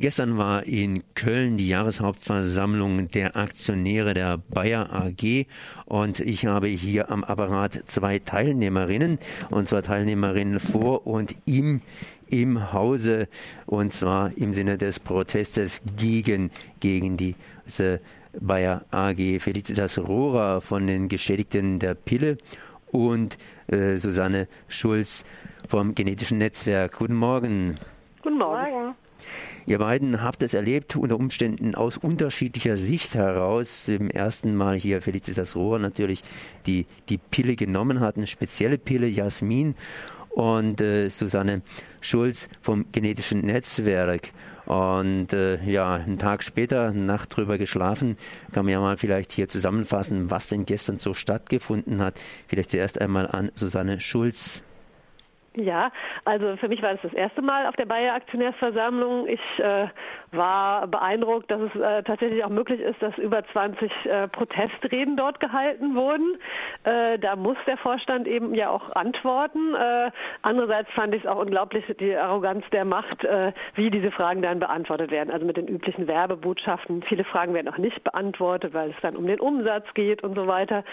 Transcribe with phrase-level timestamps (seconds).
[0.00, 5.46] Gestern war in Köln die Jahreshauptversammlung der Aktionäre der Bayer AG
[5.86, 9.18] und ich habe hier am Apparat zwei Teilnehmerinnen
[9.50, 11.80] und zwar Teilnehmerinnen vor und im
[12.28, 13.26] im Hause
[13.66, 18.00] und zwar im Sinne des Protestes gegen, gegen diese
[18.38, 19.40] Bayer AG.
[19.40, 22.38] Felicitas Rohrer von den Geschädigten der Pille
[22.92, 23.36] und
[23.66, 25.24] äh, Susanne Schulz
[25.66, 26.98] vom Genetischen Netzwerk.
[26.98, 27.78] Guten Morgen.
[28.22, 28.57] Guten Morgen.
[29.68, 33.86] Ihr beiden habt es erlebt, unter Umständen aus unterschiedlicher Sicht heraus.
[33.86, 36.24] Im ersten Mal hier Felicitas Rohrer natürlich,
[36.64, 39.74] die die Pille genommen hat, eine spezielle Pille, Jasmin.
[40.30, 41.60] Und äh, Susanne
[42.00, 44.30] Schulz vom Genetischen Netzwerk.
[44.64, 48.16] Und äh, ja, einen Tag später, eine Nacht drüber geschlafen,
[48.52, 52.18] kann man ja mal vielleicht hier zusammenfassen, was denn gestern so stattgefunden hat.
[52.46, 54.62] Vielleicht zuerst einmal an Susanne Schulz.
[55.58, 55.90] Ja,
[56.24, 59.26] also für mich war es das erste Mal auf der Bayer Aktionärsversammlung.
[59.26, 59.88] Ich äh,
[60.30, 65.40] war beeindruckt, dass es äh, tatsächlich auch möglich ist, dass über 20 äh, Protestreden dort
[65.40, 66.38] gehalten wurden.
[66.84, 69.74] Äh, da muss der Vorstand eben ja auch antworten.
[69.74, 74.42] Äh, andererseits fand ich es auch unglaublich, die Arroganz der Macht, äh, wie diese Fragen
[74.42, 75.32] dann beantwortet werden.
[75.32, 77.02] Also mit den üblichen Werbebotschaften.
[77.02, 80.46] Viele Fragen werden auch nicht beantwortet, weil es dann um den Umsatz geht und so
[80.46, 80.84] weiter.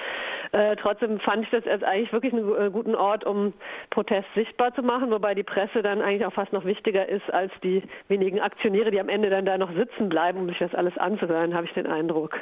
[0.81, 3.53] trotzdem fand ich das als eigentlich wirklich einen guten Ort, um
[3.89, 7.29] Protest sichtbar sichtbar zu machen, wobei die Presse dann eigentlich auch fast noch wichtiger ist
[7.33, 10.73] als die wenigen Aktionäre, die am Ende dann da noch sitzen bleiben, um sich das
[10.73, 12.35] alles anzuhören, habe ich den Eindruck.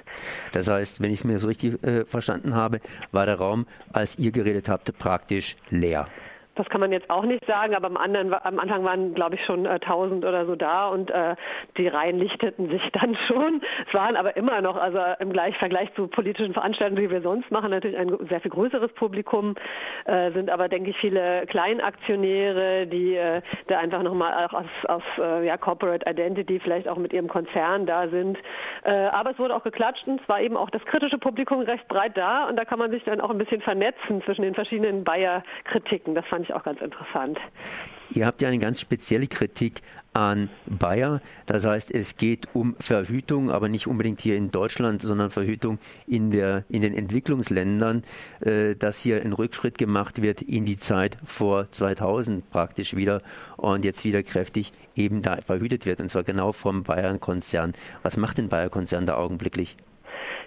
[0.52, 4.20] Das heißt, wenn ich es mir so richtig äh, verstanden habe, war der Raum, als
[4.20, 6.08] ihr geredet habt, praktisch leer.
[6.56, 9.46] Das kann man jetzt auch nicht sagen, aber am, anderen, am Anfang waren, glaube ich,
[9.46, 11.36] schon äh, 1000 oder so da und äh,
[11.78, 13.62] die Reihen lichteten sich dann schon.
[13.88, 17.50] Es waren aber immer noch, also im Gleich, Vergleich zu politischen Veranstaltungen, die wir sonst
[17.50, 19.56] machen, natürlich ein sehr viel größeres Publikum,
[20.06, 25.04] äh, sind aber, denke ich, viele Kleinaktionäre, die äh, da einfach nochmal auch aus, aus
[25.18, 28.38] äh, ja, Corporate Identity vielleicht auch mit ihrem Konzern da sind.
[28.84, 31.88] Äh, aber es wurde auch geklatscht und es war eben auch das kritische Publikum recht
[31.88, 35.04] breit da und da kann man sich dann auch ein bisschen vernetzen zwischen den verschiedenen
[35.04, 36.14] Bayer-Kritiken.
[36.14, 37.40] Das fand fand ich auch ganz interessant.
[38.10, 39.82] Ihr habt ja eine ganz spezielle Kritik
[40.14, 41.22] an Bayer.
[41.46, 46.32] Das heißt, es geht um Verhütung, aber nicht unbedingt hier in Deutschland, sondern Verhütung in,
[46.32, 48.04] der, in den Entwicklungsländern,
[48.42, 53.22] äh, dass hier ein Rückschritt gemacht wird in die Zeit vor 2000 praktisch wieder
[53.58, 57.74] und jetzt wieder kräftig eben da verhütet wird und zwar genau vom Bayer-Konzern.
[58.04, 59.78] Was macht den Bayer-Konzern da augenblicklich?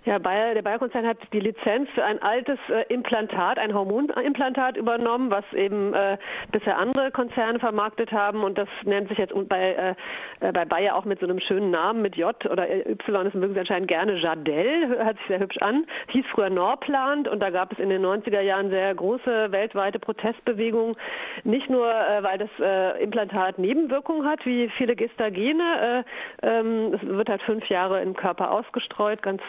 [0.07, 5.33] Ja, Bayer, der Bayer-Konzern hat die Lizenz für ein altes äh, Implantat, ein Hormonimplantat übernommen,
[5.33, 6.17] was eben äh,
[6.53, 8.45] bisher andere Konzerne vermarktet haben.
[8.45, 9.97] Und das nennt sich jetzt bei,
[10.41, 13.55] äh, bei Bayer auch mit so einem schönen Namen, mit J oder Y, das mögen
[13.55, 17.27] Sie anscheinend gerne, Jadel, hört sich sehr hübsch an, hieß früher Norplant.
[17.27, 20.95] Und da gab es in den 90er Jahren sehr große weltweite Protestbewegungen.
[21.43, 26.05] Nicht nur, äh, weil das äh, Implantat Nebenwirkungen hat, wie viele Gestagene.
[26.43, 29.43] Äh, ähm, es wird halt fünf Jahre im Körper ausgestreut, ganz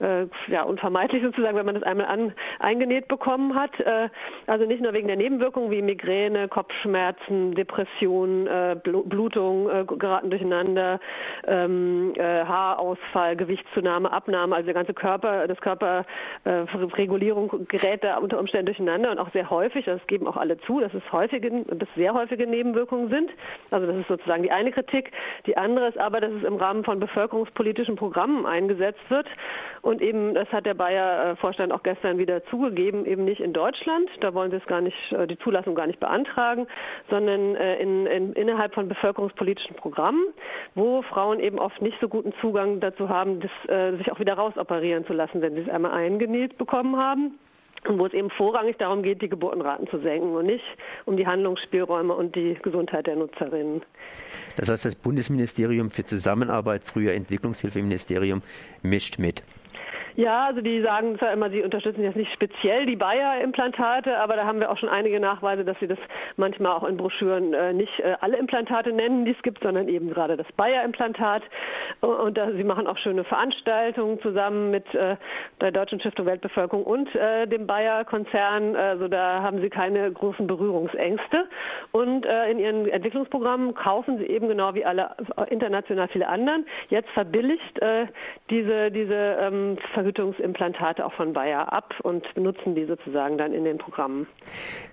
[0.00, 3.78] äh, ja, unvermeidlich sozusagen, wenn man das einmal an, eingenäht bekommen hat.
[3.80, 4.08] Äh,
[4.46, 11.00] also nicht nur wegen der Nebenwirkungen wie Migräne, Kopfschmerzen, Depression, äh, Blutung äh, geraten durcheinander,
[11.46, 18.38] ähm, äh, Haarausfall, Gewichtszunahme, Abnahme, also der ganze Körper, das Körperregulierung äh, gerät da unter
[18.38, 21.88] Umständen durcheinander und auch sehr häufig, das geben auch alle zu, dass es häufige, dass
[21.96, 23.30] sehr häufige Nebenwirkungen sind.
[23.70, 25.12] Also das ist sozusagen die eine Kritik.
[25.46, 29.26] Die andere ist aber, dass es im Rahmen von bevölkerungspolitischen Programmen eingesetzt wird
[29.82, 34.34] und eben, das hat der Bayer-Vorstand auch gestern wieder zugegeben, eben nicht in Deutschland, da
[34.34, 36.66] wollen sie es gar nicht, äh, die Zulassung gar nicht beantragen,
[37.10, 40.22] sondern äh, in, in, innerhalb von bevölkerungspolitischen Programmen,
[40.74, 44.34] wo Frauen eben oft nicht so guten Zugang dazu haben, das, äh, sich auch wieder
[44.34, 47.38] rausoperieren zu lassen, wenn sie es einmal eingenäht bekommen haben
[47.88, 50.64] und wo es eben vorrangig darum geht, die Geburtenraten zu senken und nicht
[51.04, 53.82] um die Handlungsspielräume und die Gesundheit der Nutzerinnen.
[54.56, 58.42] Das heißt, das Bundesministerium für Zusammenarbeit, früher Entwicklungshilfeministerium,
[58.82, 59.42] mischt mit.
[60.16, 64.46] Ja, also die sagen zwar immer, sie unterstützen jetzt nicht speziell die Bayer-Implantate, aber da
[64.46, 65.98] haben wir auch schon einige Nachweise, dass sie das
[66.36, 70.08] manchmal auch in Broschüren äh, nicht äh, alle Implantate nennen, die es gibt, sondern eben
[70.08, 71.42] gerade das Bayer-Implantat.
[72.00, 75.16] Und äh, sie machen auch schöne Veranstaltungen zusammen mit äh,
[75.60, 78.74] der Deutschen Stiftung Weltbevölkerung und äh, dem Bayer-Konzern.
[78.74, 81.46] Also da haben sie keine großen Berührungsängste.
[81.92, 85.10] Und äh, in ihren Entwicklungsprogrammen kaufen sie eben genau wie alle
[85.50, 87.80] international viele anderen jetzt verbilligt
[88.50, 89.76] diese diese ähm,
[90.06, 94.28] Verhütungsimplantate auch von Bayer ab und benutzen die sozusagen dann in den Programmen.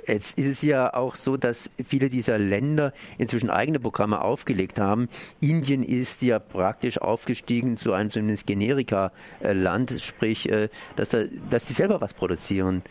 [0.08, 5.10] Jetzt ist es ja auch so, dass viele dieser Länder inzwischen eigene Programme aufgelegt haben.
[5.40, 11.74] Indien ist ja praktisch aufgestiegen zu einem zumindest Generika-Land, sprich, äh, dass, da, dass die
[11.74, 12.82] selber was produzieren.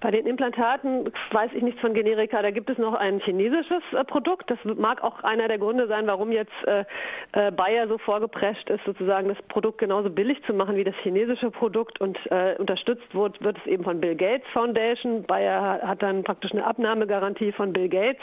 [0.00, 2.40] Bei den Implantaten weiß ich nichts von Generika.
[2.40, 4.50] Da gibt es noch ein chinesisches äh, Produkt.
[4.50, 6.84] Das mag auch einer der Gründe sein, warum jetzt äh,
[7.32, 11.50] äh, Bayer so vorgeprescht ist, sozusagen das Produkt genauso billig zu machen wie das chinesische
[11.50, 12.00] Produkt.
[12.00, 15.22] Und äh, unterstützt wird, wird es eben von Bill Gates Foundation.
[15.24, 18.22] Bayer hat dann praktisch eine Abnahmegarantie von Bill Gates,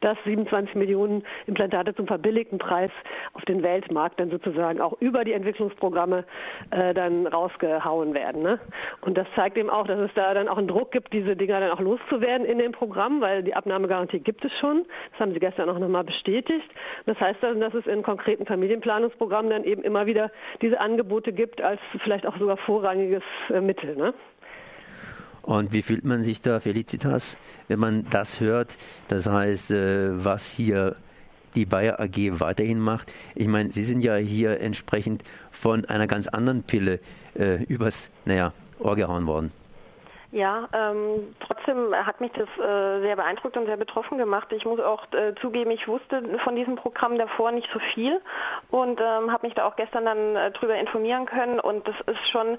[0.00, 2.90] dass 27 Millionen Implantate zum verbilligten Preis
[3.32, 6.24] auf den Weltmarkt dann sozusagen auch über die Entwicklungsprogramme
[6.70, 8.42] äh, dann rausgehauen werden.
[8.42, 8.60] Ne?
[9.00, 11.60] Und das zeigt eben auch, dass es da dann auch einen Druck gibt, diese Dinger
[11.60, 14.84] dann auch loszuwerden in dem Programm, weil die Abnahmegarantie gibt es schon.
[15.12, 16.68] Das haben Sie gestern auch nochmal bestätigt.
[17.06, 20.30] Das heißt dann, dass es in konkreten Familienplanungsprogrammen dann eben immer wieder
[20.60, 23.96] diese Angebote gibt als vielleicht auch sogar vorrangiges äh, Mittel.
[23.96, 24.12] Ne?
[25.42, 27.38] Und wie fühlt man sich da, Felicitas,
[27.68, 28.76] wenn man das hört?
[29.08, 30.96] Das heißt, äh, was hier
[31.54, 33.12] die Bayer AG weiterhin macht.
[33.36, 35.22] Ich meine, Sie sind ja hier entsprechend
[35.52, 36.98] von einer ganz anderen Pille
[37.38, 39.52] äh, übers, naja, Ohr gehauen worden.
[40.34, 44.48] Ja, ähm, trotzdem hat mich das äh, sehr beeindruckt und sehr betroffen gemacht.
[44.50, 48.20] Ich muss auch äh, zugeben, ich wusste von diesem Programm davor nicht so viel
[48.72, 52.28] und ähm, habe mich da auch gestern dann äh, drüber informieren können und das ist
[52.32, 52.58] schon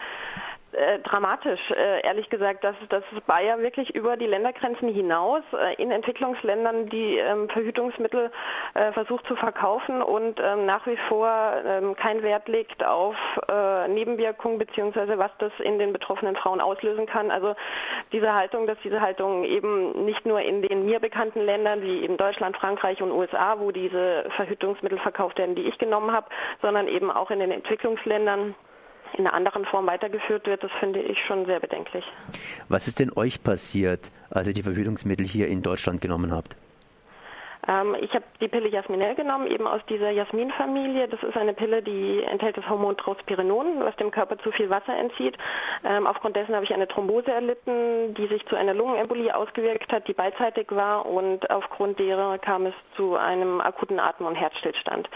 [0.76, 5.92] äh, dramatisch, äh, ehrlich gesagt, dass, dass Bayer wirklich über die Ländergrenzen hinaus äh, in
[5.92, 8.32] Entwicklungsländern die ähm, Verhütungsmittel
[8.74, 11.30] äh, versucht zu verkaufen und ähm, nach wie vor
[11.66, 13.16] ähm, kein Wert legt auf
[13.50, 17.32] äh, Nebenwirkungen beziehungsweise was das in den betroffenen Frauen auslösen kann.
[17.32, 17.56] Also
[18.12, 22.18] diese Haltung, dass diese Haltung eben nicht nur in den mir bekannten Ländern wie eben
[22.18, 26.28] Deutschland, Frankreich und USA, wo diese Verhütungsmittel verkauft werden, die ich genommen habe,
[26.62, 28.56] sondern eben auch in den Entwicklungsländern
[29.14, 32.06] in einer anderen Form weitergeführt wird, das finde ich schon sehr bedenklich.
[32.70, 36.56] Was ist denn euch passiert, als ihr die Verhütungsmittel hier in Deutschland genommen habt?
[37.68, 41.08] Ähm, ich habe die Pille Jasminell genommen, eben aus dieser Jasminfamilie.
[41.08, 44.96] Das ist eine Pille, die enthält das Hormon Trospirenon, was dem Körper zu viel Wasser
[44.96, 45.38] entzieht.
[45.84, 50.08] Ähm, aufgrund dessen habe ich eine Thrombose erlitten, die sich zu einer Lungenembolie ausgewirkt hat,
[50.08, 55.10] die beidseitig war und aufgrund derer kam es zu einem akuten Atem- und Herzstillstand.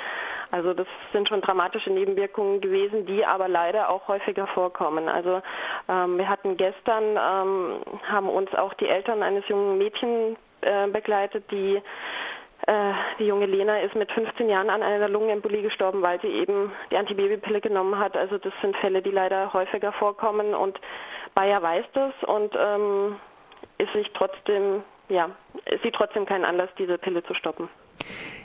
[0.52, 5.08] Also das sind schon dramatische Nebenwirkungen gewesen, die aber leider auch häufiger vorkommen.
[5.08, 5.42] Also
[5.88, 11.44] ähm, wir hatten gestern, ähm, haben uns auch die Eltern eines jungen Mädchens äh, begleitet,
[11.52, 11.82] die
[13.20, 16.98] die junge Lena ist mit 15 Jahren an einer Lungenembolie gestorben, weil sie eben die
[16.98, 18.16] Antibabypille genommen hat.
[18.16, 20.80] Also das sind Fälle, die leider häufiger vorkommen und
[21.34, 23.16] Bayer weiß das und ähm,
[23.78, 25.32] ist sich trotzdem, ja,
[25.84, 27.70] sieht trotzdem keinen Anlass, diese Pille zu stoppen.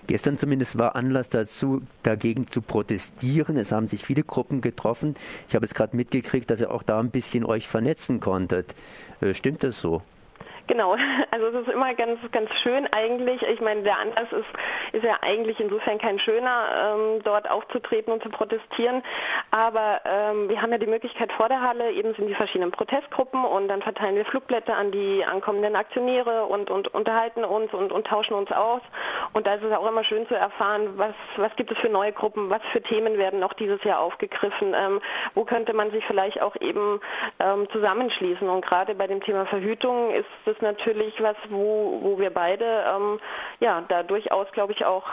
[0.06, 3.56] Gestern zumindest war Anlass dazu, dagegen zu protestieren.
[3.56, 5.14] Es haben sich viele Gruppen getroffen.
[5.48, 8.74] Ich habe jetzt gerade mitgekriegt, dass ihr auch da ein bisschen euch vernetzen konntet.
[9.20, 10.02] Äh, stimmt das so?
[10.66, 10.96] Genau,
[11.30, 13.42] also es ist immer ganz, ganz schön eigentlich.
[13.42, 18.22] Ich meine, der Anlass ist, ist ja eigentlich insofern kein schöner, ähm, dort aufzutreten und
[18.22, 19.02] zu protestieren.
[19.50, 23.44] Aber ähm, wir haben ja die Möglichkeit vor der Halle, eben sind die verschiedenen Protestgruppen
[23.44, 28.06] und dann verteilen wir Flugblätter an die ankommenden Aktionäre und, und unterhalten uns und, und
[28.06, 28.80] tauschen uns aus.
[29.34, 32.12] Und da ist es auch immer schön zu erfahren, was, was gibt es für neue
[32.12, 35.00] Gruppen, was für Themen werden noch dieses Jahr aufgegriffen, ähm,
[35.34, 37.00] wo könnte man sich vielleicht auch eben
[37.40, 38.48] ähm, zusammenschließen.
[38.48, 43.20] Und gerade bei dem Thema Verhütung ist ist natürlich was, wo, wo wir beide ähm,
[43.60, 45.04] ja da durchaus, glaube ich, auch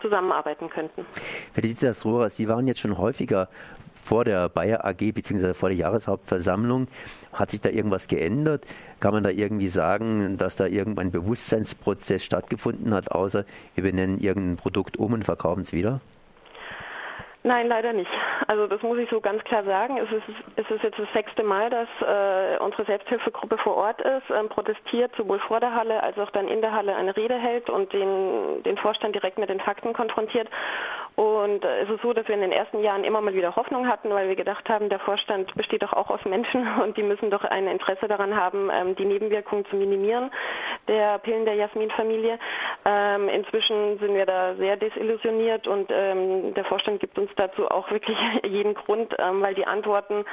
[0.00, 1.06] zusammenarbeiten könnten.
[1.52, 3.48] Felicitas Rohrer, Sie waren jetzt schon häufiger
[3.94, 5.52] vor der Bayer AG bzw.
[5.52, 6.86] vor der Jahreshauptversammlung.
[7.32, 8.64] Hat sich da irgendwas geändert?
[9.00, 14.56] Kann man da irgendwie sagen, dass da irgendein Bewusstseinsprozess stattgefunden hat, außer wir benennen irgendein
[14.56, 16.00] Produkt um und verkaufen es wieder?
[17.48, 18.10] Nein, leider nicht.
[18.46, 19.96] Also das muss ich so ganz klar sagen.
[19.96, 20.22] Es ist,
[20.56, 25.12] es ist jetzt das sechste Mal, dass äh, unsere Selbsthilfegruppe vor Ort ist, ähm, protestiert,
[25.16, 28.62] sowohl vor der Halle als auch dann in der Halle eine Rede hält und den,
[28.64, 30.46] den Vorstand direkt mit den Fakten konfrontiert.
[31.18, 33.88] Und äh, es ist so, dass wir in den ersten Jahren immer mal wieder Hoffnung
[33.88, 37.28] hatten, weil wir gedacht haben, der Vorstand besteht doch auch aus Menschen und die müssen
[37.28, 40.30] doch ein Interesse daran haben, ähm, die Nebenwirkungen zu minimieren
[40.86, 42.38] der Pillen der Jasmin-Familie.
[42.84, 47.90] Ähm, inzwischen sind wir da sehr desillusioniert und ähm, der Vorstand gibt uns dazu auch
[47.90, 50.24] wirklich jeden Grund, weil die Antworten,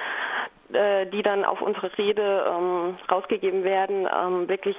[0.71, 4.05] äh, die dann auf unsere Rede rausgegeben werden,
[4.47, 4.77] wirklich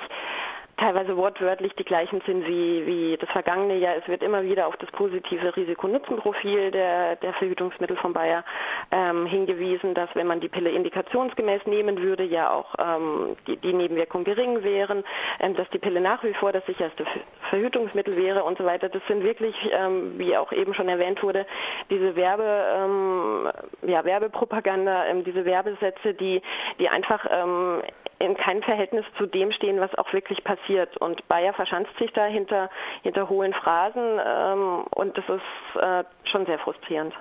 [0.76, 3.96] teilweise wortwörtlich die gleichen sind wie, wie das vergangene Jahr.
[3.96, 8.44] Es wird immer wieder auf das positive Risiko-Nutzen-Profil der, der Verhütungsmittel von Bayer
[8.90, 13.72] ähm, hingewiesen, dass wenn man die Pille indikationsgemäß nehmen würde, ja auch ähm, die, die
[13.72, 15.02] Nebenwirkungen gering wären,
[15.40, 17.04] ähm, dass die Pille nach wie vor das sicherste
[17.48, 18.88] Verhütungsmittel wäre und so weiter.
[18.90, 21.46] Das sind wirklich, ähm, wie auch eben schon erwähnt wurde,
[21.88, 23.48] diese Werbe, ähm,
[23.88, 26.42] ja, Werbepropaganda, ähm, diese Werbesätze, die,
[26.78, 27.82] die einfach ähm,
[28.18, 30.96] in keinem Verhältnis zu dem stehen, was auch wirklich passiert.
[30.98, 32.70] Und Bayer verschanzt sich da hinter,
[33.02, 37.14] hinter hohlen Phrasen ähm, und das ist äh, schon sehr frustrierend.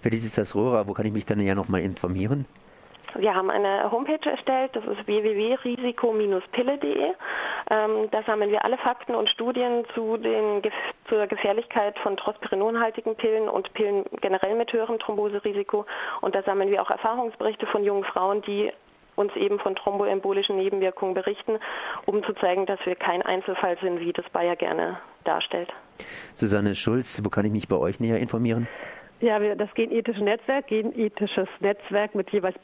[0.00, 2.46] Felicitas Rohrer, wo kann ich mich dann ja nochmal informieren?
[3.14, 7.14] Wir haben eine Homepage erstellt, das ist www.risiko-pille.de.
[7.70, 10.62] Ähm, da sammeln wir alle Fakten und Studien zu den,
[11.08, 15.86] zur Gefährlichkeit von trosperinonhaltigen Pillen und Pillen generell mit höherem Thromboserisiko.
[16.20, 18.70] Und da sammeln wir auch Erfahrungsberichte von jungen Frauen, die
[19.18, 21.58] uns eben von thromboembolischen Nebenwirkungen berichten,
[22.06, 25.70] um zu zeigen, dass wir kein Einzelfall sind, wie das Bayer gerne darstellt.
[26.34, 28.68] Susanne Schulz, wo kann ich mich bei euch näher informieren?
[29.20, 32.56] Ja, das genethische Netzwerk, genethisches Netzwerk mit jeweils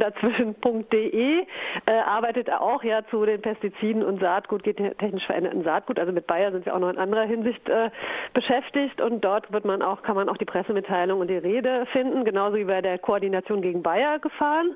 [0.00, 1.40] Dazwischen.de
[1.86, 5.98] äh, arbeitet auch ja zu den Pestiziden und Saatgut, technisch veränderten Saatgut.
[5.98, 7.90] Also mit Bayer sind wir auch noch in anderer Hinsicht äh,
[8.32, 12.24] beschäftigt und dort wird man auch, kann man auch die Pressemitteilung und die Rede finden,
[12.24, 14.74] genauso wie bei der Koordination gegen Bayer gefahren.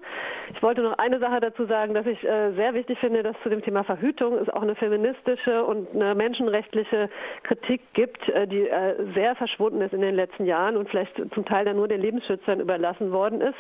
[0.55, 3.49] Ich wollte noch eine Sache dazu sagen, dass ich äh, sehr wichtig finde, dass zu
[3.49, 7.09] dem Thema Verhütung es auch eine feministische und eine menschenrechtliche
[7.43, 11.45] Kritik gibt, äh, die äh, sehr verschwunden ist in den letzten Jahren und vielleicht zum
[11.45, 13.59] Teil dann nur den Lebensschützern überlassen worden ist.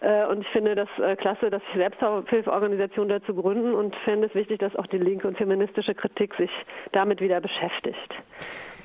[0.00, 4.26] Äh, und ich finde, finde das äh, klasse, dass sich Selbsthilfeorganisationen dazu gründen und fände
[4.26, 6.50] es wichtig, dass auch die linke und feministische Kritik sich
[6.92, 8.14] damit wieder beschäftigt.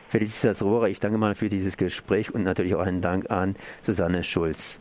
[0.10, 4.24] Felicitas Rohrer, ich danke mal für dieses Gespräch und natürlich auch einen Dank an Susanne
[4.24, 4.80] Schulz.